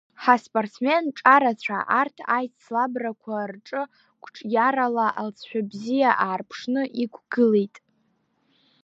Ҳаспортсмен 0.23 1.03
ҿарацәа 1.17 1.77
арҭ 1.99 2.17
аицлабрақәа 2.37 3.37
рҿы 3.51 3.81
қәҿиарала, 4.23 5.07
алҵшәа 5.19 5.61
бзиа 5.69 6.11
аарԥшны 6.25 6.81
иқәгылеит. 7.03 7.75